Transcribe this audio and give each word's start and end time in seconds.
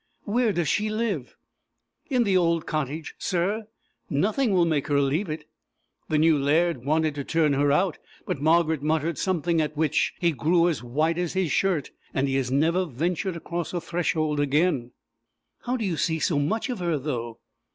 "Where 0.23 0.51
does 0.51 0.67
she 0.67 0.89
live?" 0.89 1.35
"In 2.09 2.23
the 2.23 2.35
old 2.35 2.65
cottage, 2.65 3.13
sir. 3.19 3.67
Nothing 4.09 4.51
will 4.51 4.65
make 4.65 4.87
her 4.87 4.99
leave 4.99 5.29
it. 5.29 5.45
The 6.09 6.17
new 6.17 6.39
laird 6.39 6.83
wanted 6.83 7.13
to 7.13 7.23
turn 7.23 7.53
her 7.53 7.71
out; 7.71 7.99
but 8.25 8.41
Margaret 8.41 8.81
muttered 8.81 9.19
something 9.19 9.61
at 9.61 9.77
which 9.77 10.15
he 10.19 10.31
grew 10.31 10.67
as 10.69 10.81
white 10.81 11.19
as 11.19 11.33
his 11.33 11.51
shirt, 11.51 11.91
and 12.15 12.27
he 12.27 12.33
has 12.37 12.49
never 12.49 12.85
ventured 12.85 13.35
across 13.35 13.73
her 13.73 13.79
threshold 13.79 14.39
again." 14.39 14.89
"How 15.65 15.77
do 15.77 15.85
you 15.85 15.97
see 15.97 16.17
so 16.17 16.39
much 16.39 16.67
of 16.71 16.79
her, 16.79 16.97
though?" 16.97 17.37